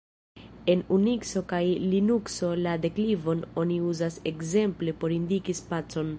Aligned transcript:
En 0.73 0.79
Unikso 0.95 1.43
kaj 1.51 1.59
Linukso 1.91 2.49
la 2.63 2.73
deklivon 2.87 3.45
oni 3.65 3.79
uzas 3.93 4.21
ekzemple 4.33 4.97
por 5.03 5.19
indiki 5.21 5.61
spacon. 5.63 6.07